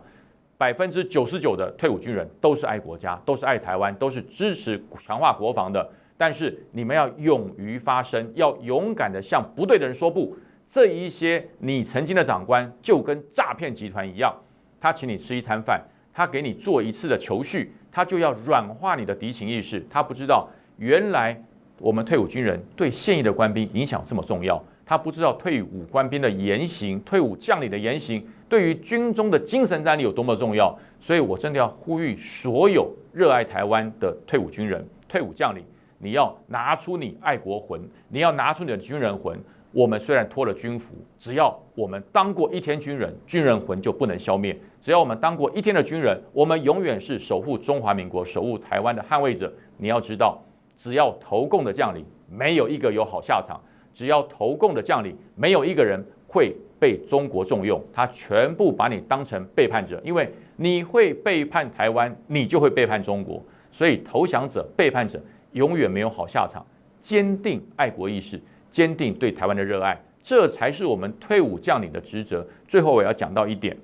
[0.57, 5.87] 百分之九十九的退伍军人都是爱国家，都是爱台湾，都是支持强化国防的。
[6.17, 10.35] 但是你们要勇于发声，要勇敢的向不对的人说不。
[10.73, 14.35] 这一些你曾经的长官就跟诈骗集团一样，
[14.81, 15.79] 他请你吃一餐饭，
[16.11, 19.85] 他给你做一次的求绪，他就要软化你的敌情意识。
[19.87, 21.39] 他不知道原来
[21.77, 24.59] 我们退伍军人对现役的官兵影响这么重要。
[24.83, 35.63] 他不知道退伍官兵的言行，退伍将领的言行对于军中的精神战力有多么重要，所以我真的要呼吁所有热爱台湾的退伍军人、退伍将领，
[35.99, 39.39] 你要拿出你爱国魂，你要拿出你的军人魂。
[39.73, 44.55] 我们虽然脱了军服，只要我们当过一天军人，军人魂就不能消灭。
[44.79, 49.51] 只要我们当过一天的军人，我们永远是守护中华民国、守护台湾的捍卫者。
[49.77, 50.39] 你要知道，
[50.77, 53.59] 只要投共的将领，没有一个有好下场。
[53.91, 63.41] 只要投共的将领没有一个人会被中国重用，他全部把你当成背叛者，因为你会背叛台湾，你就会背叛中国。
[63.71, 65.19] 所以投降者、背叛者
[65.53, 66.63] 永远没有好下场。
[67.01, 68.41] 坚定爱国意识，
[68.73, 72.45] 坚定对台湾的热爱，这才是我们退伍将领的职责。
[72.67, 73.77] 最后我要讲到一点，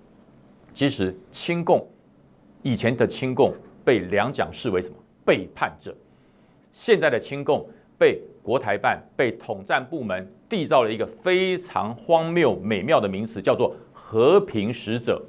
[0.74, 1.88] 其实亲共
[2.64, 3.54] 以前的亲共
[3.86, 5.96] 被两蒋视为什么背叛者，
[6.74, 8.20] 现在的亲共被。
[8.42, 15.24] 国台办被统战部门缔造了一个非常荒谬美妙的名词，叫做和平使者。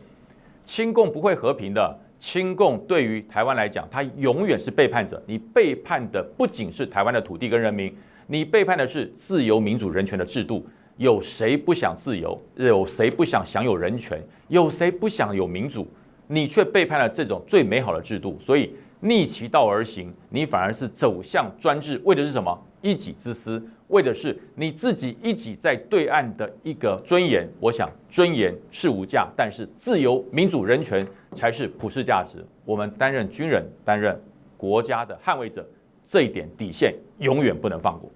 [0.65, 5.23] 亲共不会和平的，亲共对于台湾来讲，它永远是背叛者。
[5.27, 7.95] 你背叛的不仅是台湾的土地跟人民，
[8.33, 10.65] 你背叛的是自由、民主、人权的制度。
[10.99, 12.41] 有谁不想自由？
[12.55, 14.23] 有谁不想享有人权？
[14.47, 15.85] 有谁不想有民主？
[16.29, 22.57] 你却背叛了这种最美好的制度，所以逆其道而行，你反而是走向专制，为的是什么？
[22.83, 27.49] 一己之私，为的是你自己一己在对岸的一个尊严。
[27.59, 32.39] 我想尊严是无价，但是自由、民主、人权才是普世价值。
[32.65, 34.17] 我们担任军人，担任
[34.57, 35.69] 国家的捍卫者，
[36.07, 38.09] 这一点底线永远不能放过。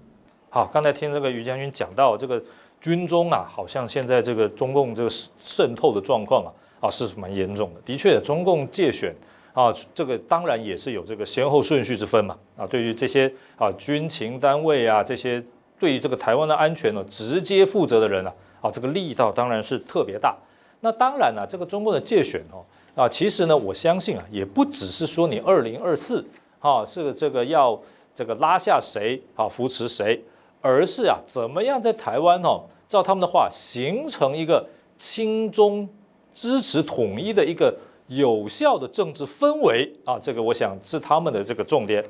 [0.55, 2.41] 好，刚才听这个于将军讲到这个
[2.79, 5.09] 军中啊，好像现在这个中共这个
[5.43, 7.81] 渗透的状况啊，啊是蛮严重的。
[7.81, 9.13] 的确，中共借选。
[9.51, 12.37] 啊，这个当然也是有这个先后顺序之分嘛。
[12.55, 15.43] 啊，对于这些啊军情单位啊，这些
[15.77, 20.33] 对于这个台湾的安全呢直接负责的人啊，啊这个力道当然是特别大。
[20.79, 22.63] 那当然呢，这个中共的借选哦，
[22.95, 26.25] 啊其实呢，我相信啊，也不只是说你二零二四
[26.61, 27.77] 啊是这个要
[28.13, 30.21] 这个拉下谁啊扶持谁，
[30.65, 35.87] 而是啊怎么样在台湾哦，照他们的话形成一个亲中
[36.33, 37.71] 支持统一的一个。
[38.07, 42.05] 有效的政治氛围啊，这个我想是他们的这个重点。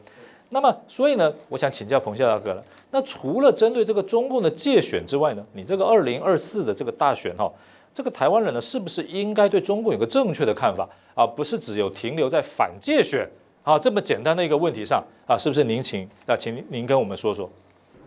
[0.50, 2.62] 那么，所以呢，我想请教彭笑大哥了。
[2.92, 7.50] 那除了针对这个中共的借选之外呢，你这个二零二四的这个大选哈，
[7.94, 11.26] 这个台湾人呢，是不是应该对中共有个正确的看法啊？
[11.26, 13.26] 不是只有停留在反借选
[13.64, 15.38] 啊这么简单的一个问题上啊？
[15.38, 15.64] 是不是？
[15.64, 17.50] 您请啊，请您跟我们说说。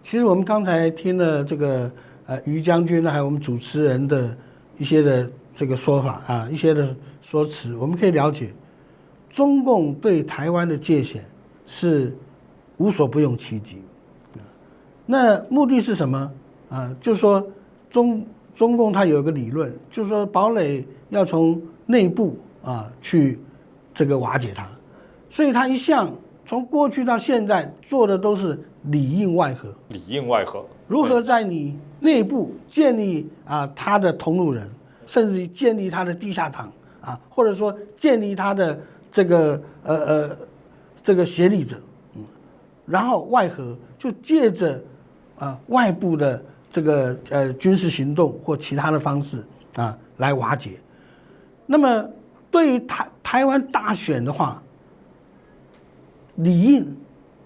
[0.09, 1.93] 其实我们刚才听了这个
[2.25, 4.35] 呃于将军呢，还有我们主持人的
[4.79, 6.97] 一些的这个说法啊，一些的。
[7.21, 8.49] 说辞，我们可以了解，
[9.29, 11.23] 中共对台湾的界限
[11.67, 12.17] 是
[12.79, 13.83] 无所不用其极，
[15.05, 16.33] 那目的是什么
[16.71, 16.91] 啊？
[17.03, 17.47] 就是说
[17.91, 23.39] 中中共它有一个理论，就是说堡垒要从内部啊去
[23.93, 24.67] 这个瓦解它，
[25.29, 26.11] 所以他一向
[26.49, 34.67] 从过去到现在做的都是里应外合，里应外合，如何在你内部建立啊他的同路人，
[35.07, 36.73] 甚至于建立他的地下党。
[37.01, 38.79] 啊，或者说建立他的
[39.11, 40.37] 这个呃呃
[41.03, 41.77] 这个协力者，
[42.15, 42.25] 嗯，
[42.85, 44.83] 然后外合就借着
[45.39, 49.43] 啊外部的这个呃军事行动或其他的方式
[49.77, 50.73] 啊来瓦解。
[51.67, 52.05] 那么
[52.51, 54.61] 对于台台湾大选的话，
[56.39, 56.97] 理应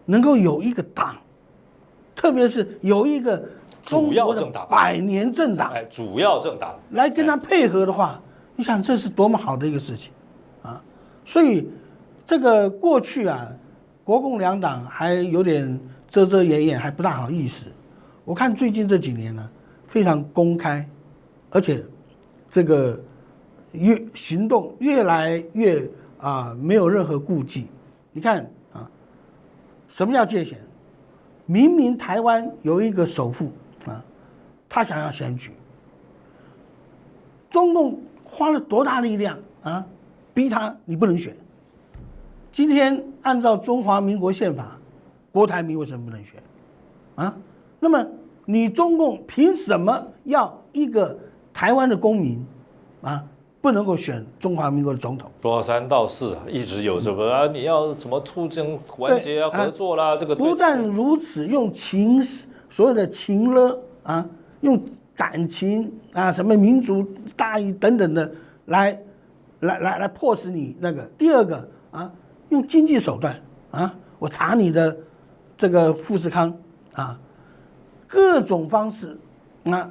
[0.07, 1.17] 能够有一个党
[2.17, 3.43] 特别是有一个
[3.85, 8.21] 主要政党百年政党哎，主要政党来跟他配合的话，
[8.55, 10.13] 你想这是多么好的一个事情
[10.63, 10.81] 啊！
[11.25, 11.69] 所以
[12.25, 13.49] 这个过去啊，
[14.05, 17.67] 国共两党还有点遮遮掩掩，还不大好意思。
[18.25, 19.49] 我看最近这几年呢，
[19.89, 20.89] 非常公开，
[21.51, 21.85] 而且
[22.49, 23.01] 这个
[23.73, 27.67] 越行动越来越啊没有任何顾忌。
[28.13, 28.62] 你看啊，
[29.93, 30.59] 什么叫界限？
[31.47, 33.53] 明明台湾有一个首富
[33.87, 34.03] 啊，
[34.69, 35.53] 他想要选举。
[37.51, 39.85] 中共花了多大力量啊，
[40.33, 41.37] 逼他你不能选。
[42.53, 44.79] 今天按照中华民国宪法，
[45.31, 46.43] 郭台铭为什么不能选？
[47.17, 47.37] 啊，
[47.79, 48.07] 那么
[48.47, 51.19] 你中共凭什么要一个
[51.53, 52.43] 台湾的公民
[53.03, 53.23] 啊
[53.63, 55.31] 不能够选中华民国的总统？
[55.41, 57.47] 说三道四啊，一直有什么啊？
[57.47, 60.17] 你要怎么促进团结啊、合作啦？
[60.17, 62.21] 这个不但如此，用情
[62.69, 64.27] 所有的情了啊，
[64.63, 64.83] 用
[65.15, 68.29] 感情啊，什么民族大义等等的
[68.67, 69.01] 来
[69.61, 71.03] 来来来迫使你那个。
[71.17, 72.11] 第二个啊，
[72.49, 74.97] 用经济手段啊，我查你的
[75.57, 76.53] 这个富士康
[76.95, 77.17] 啊，
[78.09, 79.17] 各种方式
[79.67, 79.89] 啊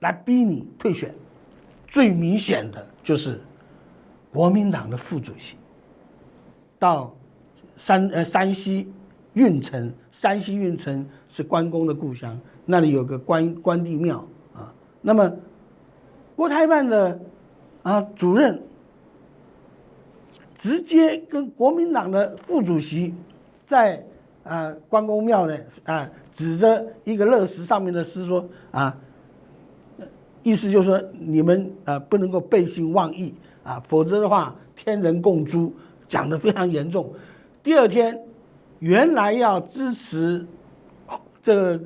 [0.00, 1.14] 来逼你退选。
[1.88, 3.38] 最明显的就是
[4.32, 5.54] 国民党的副主席
[6.76, 7.14] 到
[7.76, 8.92] 山呃山西
[9.34, 14.74] 运城，山西运城是关公的故乡，那里有个关关帝庙啊。
[15.02, 15.32] 那么
[16.34, 17.20] 国台办的
[17.84, 18.60] 啊主任
[20.56, 23.14] 直接跟国民党的副主席
[23.64, 24.04] 在
[24.42, 28.98] 啊关公庙呢啊指着一个乐石上面的诗说啊，
[30.46, 35.72] 意思就是说你们啊不能够背信忘义啊，否则的话天人共诛，
[36.08, 37.12] 讲得非常严重。
[37.64, 38.16] 第二天，
[38.78, 40.46] 原来要支持
[41.42, 41.80] 这个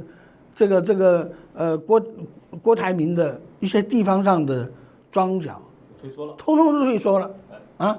[0.54, 2.04] 这个这个呃郭
[2.60, 4.70] 郭台铭的一些地方上的
[5.10, 5.58] 庄脚，
[5.98, 7.30] 推说了，通通都退缩了
[7.78, 7.98] 啊。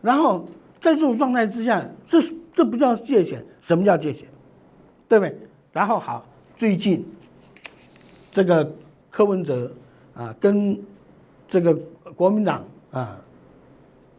[0.00, 0.46] 然后
[0.80, 4.28] 在这种状态之下，这这不叫界限，什么叫界限？
[5.08, 5.36] 对不对？
[5.72, 6.24] 然后好，
[6.56, 7.04] 最近
[8.30, 8.72] 这个
[9.10, 9.68] 柯文哲
[10.18, 10.76] 啊，跟
[11.46, 11.72] 这个
[12.16, 13.16] 国民党啊，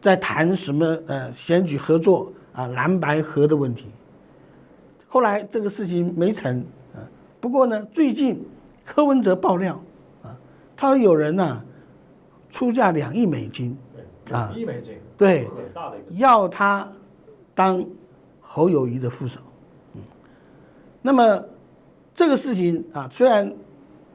[0.00, 3.84] 在谈什么呃选举合作啊蓝白合的问题。
[5.06, 7.04] 后来这个事情没成啊，
[7.38, 8.42] 不过呢，最近
[8.82, 9.78] 柯文哲爆料
[10.22, 10.34] 啊，
[10.74, 11.62] 他说有人呐、
[12.48, 13.76] 出价两亿美金
[14.30, 16.90] 啊亿美金，对很大的一个要他
[17.54, 17.84] 当
[18.40, 19.38] 侯友谊的副手。
[19.94, 20.00] 嗯，
[21.02, 21.44] 那么
[22.14, 23.52] 这个事情啊，虽然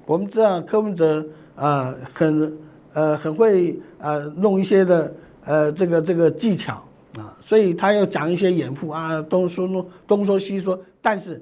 [0.08, 1.24] 我们知道柯文哲
[1.56, 2.58] 啊很
[2.94, 5.14] 呃很会呃弄一些的
[5.46, 6.84] 呃这个这个技巧
[7.18, 11.42] 啊，所以他要讲一些掩护啊，东说东东说西说，但是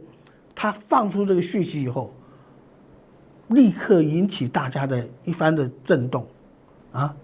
[0.54, 2.14] 他放出这个讯息以后，
[3.48, 6.26] 立刻引起大家的一番的震动
[6.92, 7.16] 啊，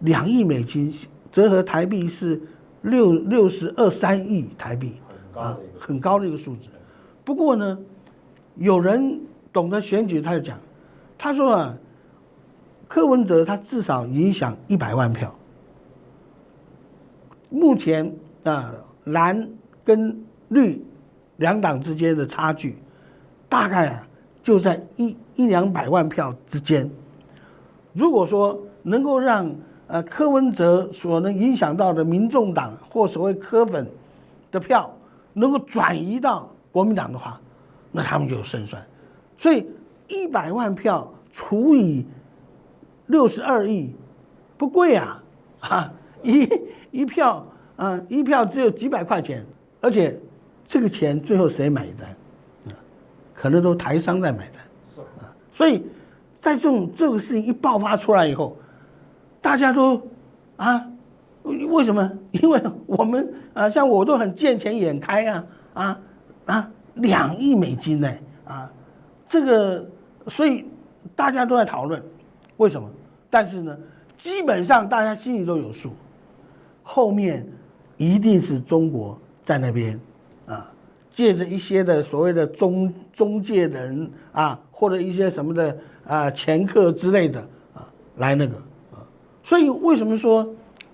[0.00, 0.92] 两亿美金
[1.30, 2.40] 折合台币是
[2.82, 4.94] 六六十二三亿台币。
[4.94, 5.00] 啊
[5.36, 6.68] 很高的一，个，很高的一个数字。
[7.24, 7.76] 不过呢，
[8.54, 9.20] 有人
[9.52, 10.56] 懂得选举，他就讲，
[11.18, 11.76] 他说啊，
[12.86, 15.34] 柯文哲他至少影响一百万票。
[17.50, 18.12] 目前
[18.44, 18.72] 啊，
[19.04, 19.48] 蓝
[19.84, 20.84] 跟绿
[21.36, 22.76] 两党之间的差距，
[23.48, 24.06] 大概啊
[24.42, 26.88] 就在一一两百万票之间。
[27.92, 29.52] 如果说能够让
[29.86, 33.86] 呃柯文哲所能影响到的民众党或所谓柯粉
[34.50, 34.92] 的票
[35.32, 37.40] 能够转移到国民党的话，
[37.92, 38.84] 那他们就有胜算。
[39.38, 39.66] 所以
[40.08, 42.04] 一百万票除以
[43.06, 43.94] 六十二亿，
[44.56, 45.22] 不贵啊，
[45.60, 46.48] 啊一
[46.90, 49.44] 一票啊一票只有几百块钱，
[49.80, 50.18] 而且
[50.64, 52.08] 这个钱最后谁买单？
[52.68, 52.72] 啊，
[53.34, 55.04] 可能都台商在买单。
[55.20, 55.84] 啊，所以
[56.38, 58.56] 在这种这个事情一爆发出来以后，
[59.40, 60.00] 大家都
[60.56, 60.86] 啊，
[61.42, 62.10] 为什么？
[62.30, 66.00] 因为我们啊，像我都很见钱眼开啊啊
[66.46, 68.10] 啊，两亿美金呢
[68.46, 68.70] 啊，
[69.26, 69.86] 这个
[70.28, 70.64] 所以
[71.14, 72.02] 大家都在讨论
[72.56, 72.88] 为什么？
[73.34, 73.76] 但是呢，
[74.16, 75.90] 基本上大家心里都有数，
[76.84, 77.44] 后面
[77.96, 79.98] 一定是中国在那边
[80.46, 80.70] 啊，
[81.10, 85.76] 借着一些的所谓的中中介人啊，或者一些什么的
[86.06, 87.40] 啊掮客之类的
[87.74, 87.84] 啊，
[88.18, 88.54] 来那个
[88.92, 89.02] 啊，
[89.42, 90.48] 所以为什么说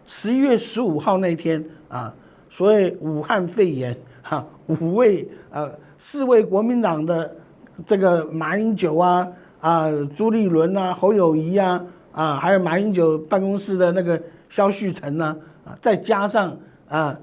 [0.07, 2.11] 十一月十五号那天啊，
[2.49, 7.37] 所谓武汉肺炎哈、五位呃四位国民党的
[7.85, 9.29] 这个马英九啊
[9.61, 11.79] 啊朱立伦啊侯友谊啊
[12.21, 16.55] 啊还有马英九办公室的那个肖旭成呢啊再加上
[16.87, 17.19] 啊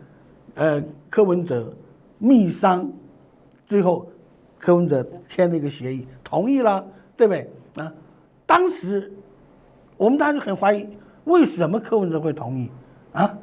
[0.55, 1.71] 呃柯文哲
[2.17, 2.91] 密商，
[3.63, 4.07] 最后
[4.57, 6.83] 柯文哲签了一个协议，同意了，
[7.15, 7.93] 对不对啊？
[8.47, 9.13] 当时
[9.97, 10.89] 我们当时很怀疑，
[11.25, 12.71] 为什么柯文哲会同意
[13.11, 13.37] 啊？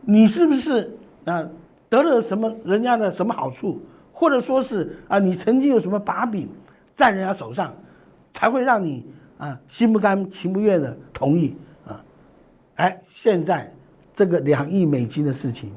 [0.00, 0.92] 你是不是
[1.24, 1.48] 啊
[1.88, 3.80] 得了什么人家的什么好处，
[4.12, 6.48] 或者说是啊你曾经有什么把柄
[6.92, 7.72] 在人家手上，
[8.32, 9.06] 才会让你
[9.38, 11.56] 啊心不甘情不愿的同意
[11.86, 12.04] 啊？
[12.76, 13.72] 哎，现在
[14.12, 15.72] 这个两亿美金的事情，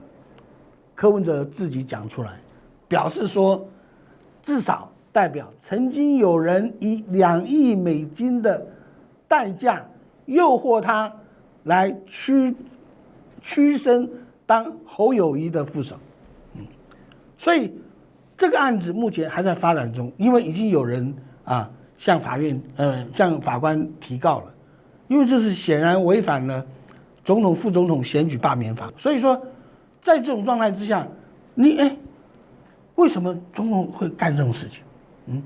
[0.95, 2.39] 柯文哲自己讲出来，
[2.87, 3.67] 表示说。
[4.41, 8.65] 至少代表曾经有人以两亿美金的
[9.27, 9.85] 代价
[10.25, 11.13] 诱惑他
[11.65, 12.55] 来屈
[13.41, 14.09] 屈身
[14.45, 15.97] 当侯友谊的副手，
[16.55, 16.65] 嗯，
[17.37, 17.77] 所以
[18.37, 21.69] 这个案子目前还在发展中，因为已经有人啊
[21.99, 24.45] 向法院呃向法官提告了，
[25.07, 26.65] 因为这是显然违反了
[27.23, 29.39] 总统副总统选举罢免法，所以说
[30.01, 31.07] 在这种状态之下，
[31.53, 31.95] 你哎。
[32.95, 34.81] 为什么总统会干这种事情？
[35.27, 35.41] 嗯，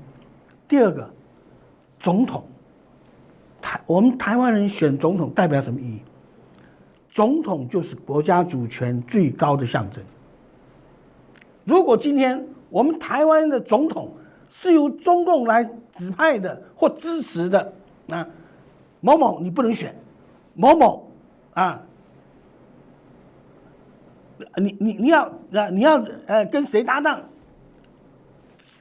[0.66, 1.08] 第二个，
[2.00, 2.42] 总统，
[3.62, 6.00] 台我们台湾人选总统代表什么意义？
[7.12, 10.02] 总统就是国家主权最高的象征。
[11.62, 14.10] 如果今天我们台湾的总统
[14.56, 17.72] 是由中共来指派的或支持的，
[18.08, 18.24] 啊，
[19.00, 19.92] 某某你不能选，
[20.54, 21.10] 某某
[21.54, 21.82] 啊，
[24.56, 27.20] 你你你要啊你要呃跟谁搭档？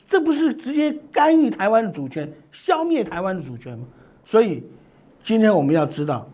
[0.08, 3.88] 这不是直接干预台湾的主权、消灭台湾的主权吗？
[4.24, 4.64] 所以，
[5.24, 6.30] 今天我们要知道，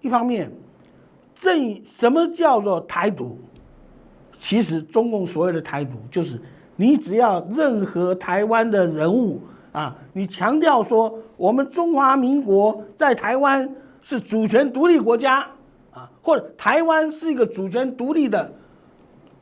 [0.00, 0.50] 一方面，
[1.36, 3.38] 正什么叫做台独？
[4.40, 6.42] 其实中共所谓的台独，就是
[6.76, 9.40] 你只要任何台湾的人物
[9.72, 15.46] 啊，你强调说我们中华民国在台湾是主权独立国家
[15.92, 18.52] 啊，或者台湾是一个主权独立的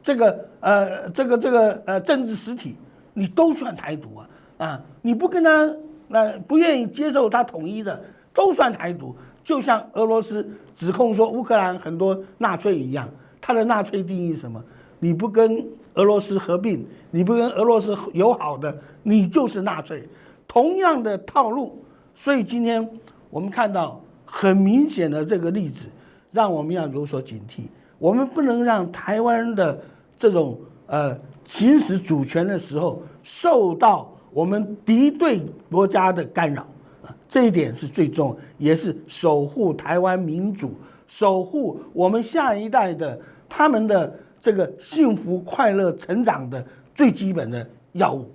[0.03, 2.77] 这个呃这个这个呃政治实体。
[3.15, 4.27] 你都算台独啊
[4.57, 4.81] 啊！
[5.03, 5.71] 你不跟他，
[6.09, 8.03] 那不愿意接受他统一的，
[8.33, 9.15] 都算台独。
[9.45, 13.07] 就像俄罗斯指控说乌克兰很多纳粹一样，
[13.39, 14.65] 他的纳粹定义什么？
[14.99, 15.63] 你不跟
[15.95, 20.09] 俄罗斯合并，你不跟俄罗斯友好的，你就是纳粹。
[20.47, 21.83] 同样的套路，
[22.15, 22.89] 所以今天
[23.31, 25.87] 我们看到很明显的这个例子，
[26.31, 27.63] 让我们要有所警惕。
[27.99, 29.81] 我们不能让台湾的
[30.19, 31.19] 这种呃。
[31.45, 36.63] 行使主权的时候，受到我们敌对国家的干扰
[37.05, 40.73] 啊，这一点是最重，也是守护台湾民主、
[41.09, 46.63] 守护我们下一代的他们的这个幸福快乐成长的
[46.93, 48.29] 最基本的药物。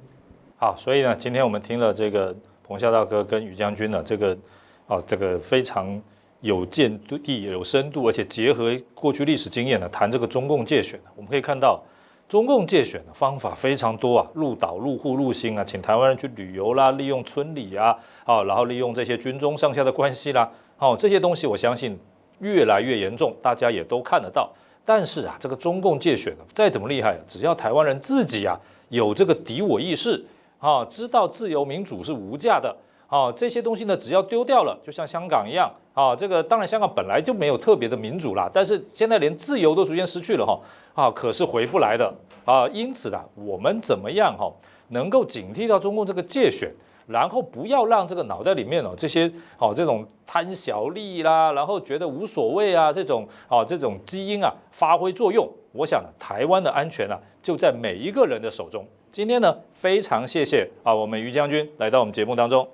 [0.56, 2.34] 好，所以呢，今天我们听了这个
[2.64, 4.36] 彭孝大哥跟于将军呢，这个
[4.88, 6.02] 啊，这个非常
[6.40, 11.84] 有见地、有深度，而且结合过去历史经验呢，谈这个中共界选我们可以看到。
[12.30, 21.98] 中共借选的方法非常多啊，入岛、入户、入心啊，请台湾人去旅游啦，利用村里啊，好，然后利用这些军中上下的关系啦，好，这些东西我相信
[22.40, 24.52] 越来越严重，大家也都看得到。
[24.88, 28.58] 但是啊，这个中共借选再怎么厉害，只要台湾人自己啊
[28.88, 30.26] 有这个敌我意识
[30.60, 32.74] 啊，知道自由民主是无价的。
[33.10, 36.16] 啊，这些东西呢，只要丢掉了，就像香港一样啊。
[36.16, 40.60] 这个当然，香港本来就没有特别的民主啦，但是现在连自由都逐渐失去了哈
[40.94, 42.14] 啊，可是回不来的
[42.46, 42.68] 啊。
[42.70, 44.52] 因此呢，我们怎么样哈，
[44.90, 46.70] 能够警惕到中共这个界选，
[47.08, 55.50] 然后不要让这个脑袋里面哦这些哦这种贪小利啦，然后觉得无所谓啊这种啊这种基因啊发挥作用。
[55.72, 58.86] 我想台湾的安全啊就在每一个人的手中。
[59.12, 62.68] 今天呢，非常谢谢啊我们于将军来到我们节目当中。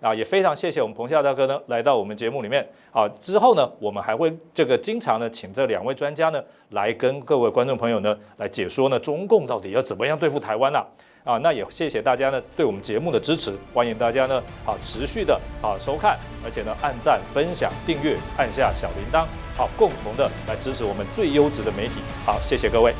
[0.00, 2.66] 啊，也非常谢谢我们彭夏大哥呢，来到我们节目里面。
[2.90, 10.78] 啊，之后呢，我们还会这个经常呢，请这两位专家呢，来跟各位观众朋友呢，来解说呢，中共到底要怎么样对付台湾呐？
[10.78, 10.86] 啊，
[11.24, 21.94] 啊那也谢谢大家呢，对我们节目的支持，欢迎大家呢，啊，持续的啊收看，而且呢，按赞、分享、订阅，按下小铃铛，好，共同的来支持我们最优质的媒体。
[22.24, 22.94] 好，谢谢各位。